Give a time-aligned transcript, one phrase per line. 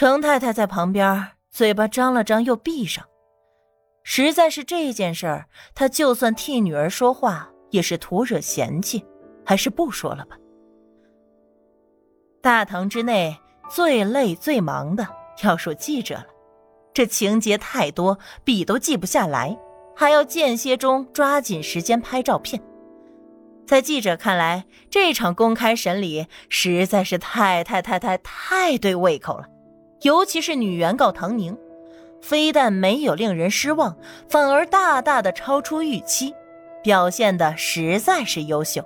[0.00, 3.04] 程太太在旁边，嘴巴张了张又闭上。
[4.02, 9.04] 实在是这件事儿，她就算替女儿说话，也是徒惹嫌弃，
[9.44, 10.38] 还是不说了吧。
[12.40, 13.36] 大堂之内
[13.68, 15.06] 最累最忙的
[15.42, 16.26] 要数记者了，
[16.94, 19.54] 这情节太多，笔都记不下来，
[19.94, 22.62] 还要间歇中抓紧时间拍照片。
[23.66, 29.44] 在记者看来，这场公开审理实在是太太太太太对胃口了，
[30.02, 31.56] 尤其是女原告唐宁，
[32.20, 33.96] 非但没有令人失望，
[34.28, 36.34] 反而大大的超出预期，
[36.82, 38.82] 表现的实在是优秀。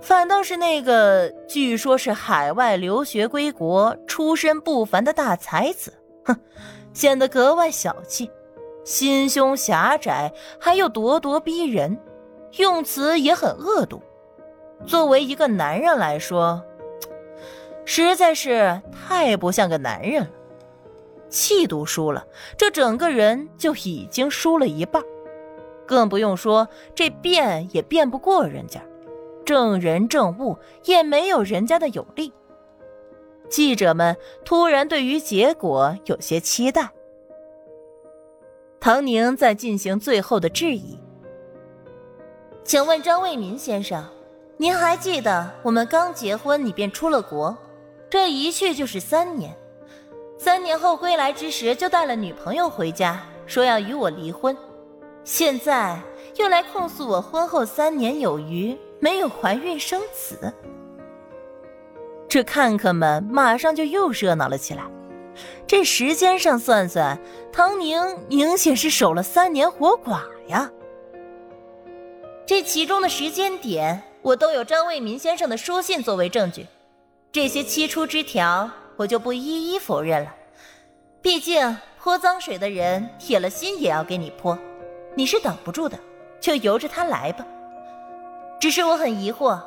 [0.00, 6.36] 反倒是那个据说是海外留学归国、出身不凡的大才子，哼，
[6.92, 8.28] 显得格外小气，
[8.84, 11.96] 心胸狭窄，还又咄咄逼人。
[12.56, 14.02] 用词也很恶毒，
[14.84, 16.62] 作为一个男人来说，
[17.84, 20.28] 实在是太不像个男人了。
[21.28, 25.02] 气度输了，这整个人就已经输了一半，
[25.86, 28.82] 更不用说这辩也辩不过人家，
[29.44, 32.32] 证人证物也没有人家的有力。
[33.48, 36.90] 记者们突然对于结果有些期待。
[38.78, 40.98] 唐宁在进行最后的质疑。
[42.64, 44.04] 请问张卫民先生，
[44.56, 47.56] 您还记得我们刚结婚，你便出了国，
[48.12, 49.56] 这一去就是三年。
[50.36, 54.54] 三年后归来之时，就带了女朋友回家，说要与我离婚。
[55.24, 55.98] 现在
[56.36, 60.52] 又来控诉我婚后三年有余没有怀孕生子。
[62.28, 64.82] 这看客们马上就又热闹了起来。
[65.66, 67.18] 这时间上算算，
[67.50, 70.70] 唐宁明显是守了三年活寡呀。
[72.44, 76.66] 这其中的时间点，我都有张卫民先生的书信作为证据。
[77.32, 80.34] 这些七出之条，我就不一一否认了。
[81.22, 84.58] 毕竟泼脏水的人铁了心也要给你泼，
[85.16, 85.98] 你是挡不住的，
[86.38, 87.42] 就由着他来吧。
[88.60, 89.58] 只是我很疑惑，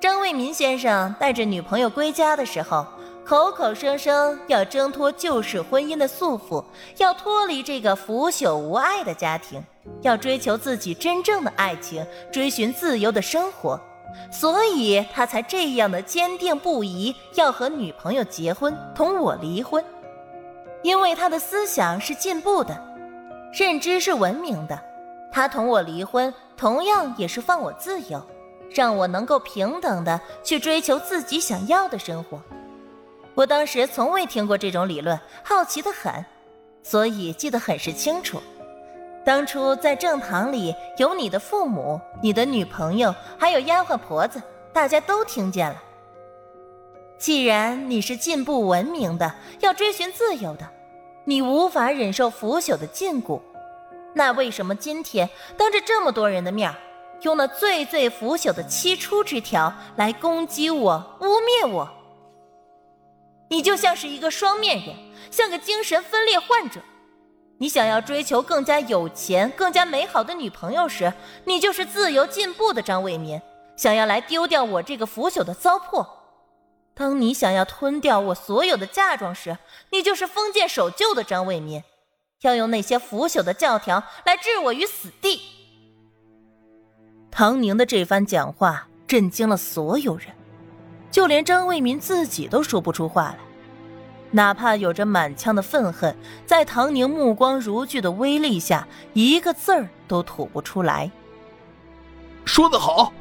[0.00, 2.86] 张卫民先生带着女朋友归家的时候。
[3.22, 6.64] 口口声声要挣脱旧式婚姻的束缚，
[6.96, 9.62] 要脱离这个腐朽无爱的家庭，
[10.00, 13.80] 要追求自己真正的爱情，追寻自由的生活，
[14.30, 19.84] 所以他才这样的坚定不移要和女朋友结婚，同我离婚。
[20.82, 22.80] 因为他的思想是进步的，
[23.52, 24.82] 认知是文明的，
[25.30, 28.24] 他同我离婚，同样也是放我自由，
[28.70, 32.40] 让我能够平等的去追求自己想要的生活。
[33.34, 36.24] 我当时从未听过这种理论，好奇的很，
[36.82, 38.40] 所以记得很是清楚。
[39.24, 44.42] 当初在正堂里有你的父母、你的女朋友，还有丫鬟婆子，
[44.72, 45.82] 大家都听见了。
[47.18, 50.66] 既然你是进步文明的，要追寻自由的，
[51.24, 53.38] 你无法忍受腐朽的禁锢，
[54.14, 56.74] 那为什么今天当着这么多人的面，
[57.20, 61.86] 用那最最腐朽的七出之条来攻击我、污蔑我？
[63.50, 64.96] 你就像是一个双面人，
[65.30, 66.80] 像个精神分裂患者。
[67.60, 71.12] 你想要追求更加有钱、更加美好的女朋友时，
[71.44, 73.38] 你就是自由进步的张卫民；
[73.76, 76.06] 想要来丢掉我这个腐朽的糟粕。
[76.94, 79.58] 当你想要吞掉我所有的嫁妆时，
[79.90, 81.82] 你就是封建守旧的张卫民，
[82.40, 85.42] 要用那些腐朽的教条来置我于死地。
[87.30, 90.28] 唐宁的这番讲话震惊了所有人。
[91.10, 93.38] 就连张卫民自己都说不出话来，
[94.30, 101.10] 哪怕有着满腔的愤恨，在唐宁目光如炬的威力下，一个字儿都吐不出来。
[102.44, 103.12] 说得好！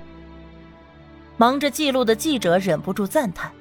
[1.38, 3.52] 忙着记录的记者忍不住赞叹。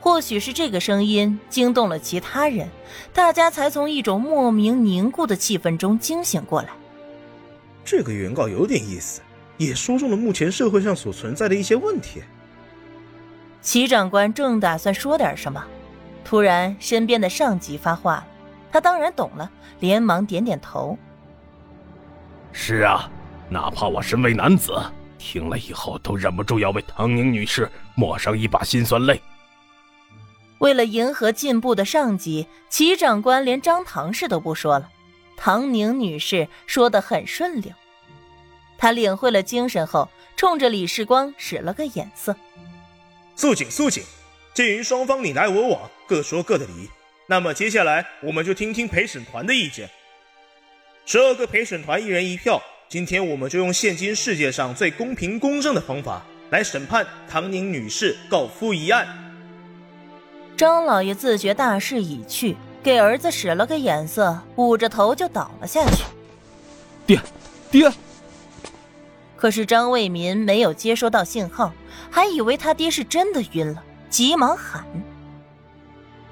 [0.00, 2.68] 或许是这个声音惊动了其他人，
[3.14, 6.68] 大家才从一种莫名凝固的气氛中惊醒过来。
[7.84, 9.22] 这个原告有点意思，
[9.56, 12.22] 也说中了目前社会上所存在的一些问题。
[13.62, 15.64] 齐长官正打算说点什么，
[16.24, 18.26] 突然身边的上级发话了。
[18.72, 19.48] 他当然懂了，
[19.78, 20.98] 连忙点点头。
[22.50, 23.08] 是啊，
[23.48, 24.72] 哪怕我身为男子，
[25.18, 29.20] 听了以后都忍不住要为唐宁女士抹上一把辛酸泪。
[30.58, 34.88] 为了迎合进步的上级，齐长官连张唐氏都不说了，
[35.36, 37.70] 唐宁女士说的很顺溜。
[38.76, 42.34] 他领会了精神后，冲着李世光使了个眼色。
[43.36, 44.02] 肃静，肃静。
[44.54, 46.88] 鉴于双方你来我往，各说各的理，
[47.26, 49.90] 那么接下来我们就听听陪审团的意见。
[51.04, 59.08] 十二个陪审团一人一票，今天我们就用现今世界上最公平公正的方法来审判唐宁女士告夫一案。
[60.56, 66.04] 张老爷自觉大势已去，给儿子使了个眼色，捂着头就倒了下去。
[67.04, 67.20] 爹，
[67.72, 67.92] 爹！
[69.36, 71.72] 可是张卫民没有接收到信号，
[72.08, 73.82] 还以为他爹是真的晕了，
[74.14, 74.86] 急忙喊：“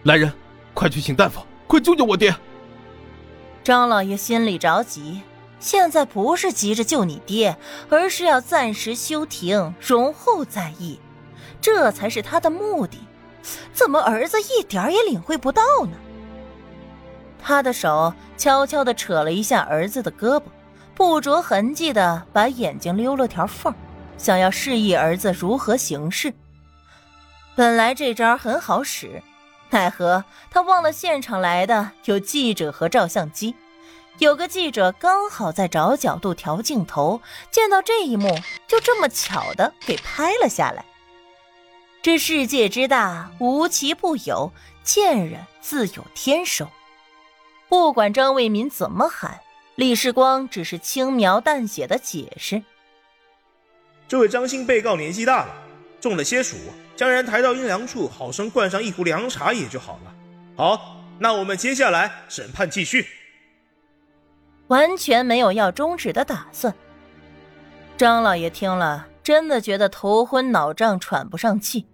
[0.06, 0.32] 来人，
[0.73, 2.32] 快去请大夫，快救救我爹！”
[3.64, 5.20] 张老爷心里着急，
[5.58, 7.56] 现在不是急着救你爹，
[7.88, 11.00] 而是要暂时休庭，容后再议，
[11.61, 13.00] 这才是他的目的。
[13.73, 15.96] 怎么儿子一点也领会不到呢？
[17.43, 20.43] 他的手悄悄地扯了一下儿子的胳膊。
[20.94, 23.75] 不着痕迹的把眼睛溜了条缝，
[24.17, 26.32] 想要示意儿子如何行事。
[27.55, 29.23] 本来这招很好使，
[29.71, 33.55] 奈何他忘了现场来的有记者和照相机，
[34.19, 37.21] 有个记者刚好在找角度调镜头，
[37.51, 40.85] 见到这一幕，就这么巧的给拍了下来。
[42.01, 44.51] 这世界之大，无奇不有，
[44.83, 46.67] 见人自有天收。
[47.69, 49.41] 不管张卫民怎么喊。
[49.75, 52.63] 李世光只是轻描淡写的解释
[54.07, 55.55] ：“这位张姓被告年纪大了，
[55.99, 56.57] 中了些暑，
[57.03, 60.15] 将人抬到阴凉处，好生灌上一壶凉茶也就好了。
[60.55, 63.05] 好，那我们接下来审判继续。”
[64.71, 66.73] 完全没有要终止的打算。
[67.97, 71.85] 张老爷听了，真的觉得头昏脑胀、喘不上气。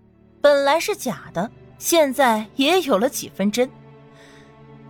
[0.42, 3.70] 本来是假的，现在也有了几分真。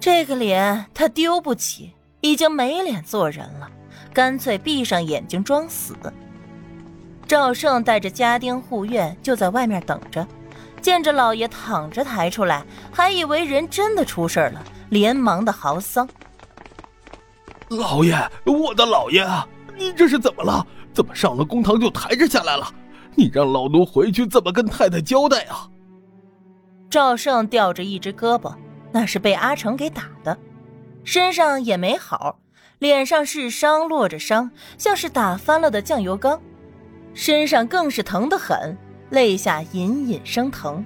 [0.01, 1.95] 这个脸他丢不起。
[2.21, 3.71] 已经没脸做人了，
[4.13, 5.95] 干脆闭上眼睛装死。
[7.29, 10.27] 赵胜带着家丁护院就在外面等着，
[10.81, 16.09] 见着老爷躺着抬出来，还以为人真的出事了，连忙的嚎丧
[17.69, 18.17] ：“老爷，
[18.47, 19.47] 我的老爷啊，
[19.77, 20.67] 你这是怎么了？
[20.95, 22.67] 怎么上了公堂就抬着下来了？
[23.15, 25.69] 你让老奴回去怎么跟太太交代啊？”
[26.89, 28.55] 赵胜吊着一只胳膊，
[28.91, 30.35] 那是被阿成给打的。
[31.05, 32.39] 身上也没好，
[32.79, 36.41] 脸上是伤，落着伤，像是打翻了的酱油缸，
[37.15, 38.77] 身上更是疼得很，
[39.11, 40.85] 肋下隐隐生疼。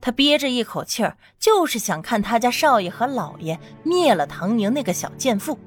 [0.00, 5.58] 他憋着一口气儿，就是想看他家少爷和老爷灭了唐宁那个小贱妇。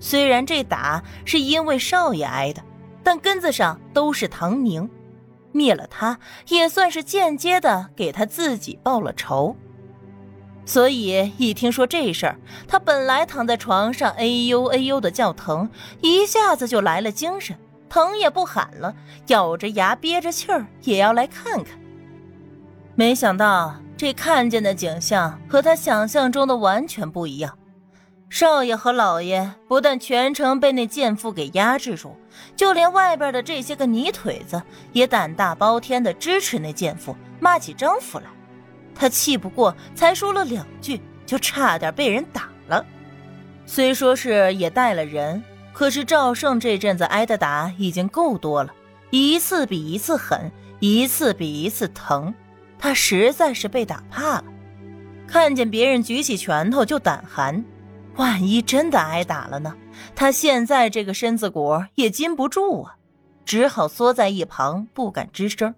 [0.00, 2.60] 虽然这打是因为少爷挨的，
[3.02, 4.90] 但根子上都是唐宁，
[5.52, 9.56] 灭了他也算是间接的给他自己报了仇。
[10.66, 12.36] 所以一听说这事儿，
[12.66, 15.70] 他本来躺在床上，哎呦哎呦的叫疼，
[16.00, 17.56] 一下子就来了精神，
[17.94, 18.92] 疼也不喊了，
[19.28, 21.78] 咬着牙憋着气儿也要来看看。
[22.96, 27.56] 没想到这看见的景象和他想象中的完全不一样，
[28.28, 32.16] 少爷和老爷不但全程被那贱妇给压制住，
[32.56, 34.60] 就连外边的这些个泥腿子
[34.92, 38.24] 也胆大包天的支持那贱妇，骂起丈夫来。
[38.92, 42.84] 他气不过，才说了两句，就差点被人打了。
[43.66, 45.40] 虽说是也带了人，
[45.74, 48.72] 可是赵胜这阵子挨的打已经够多了，
[49.10, 52.32] 一次比一次狠，一次比一次疼，
[52.78, 54.44] 他实在是被打怕了。
[55.26, 57.64] 看见别人举起拳头就胆寒，
[58.14, 59.74] 万一真的挨打了呢？
[60.14, 62.96] 他现在这个身子骨也禁不住啊，
[63.44, 65.74] 只好缩在一旁，不敢吱声。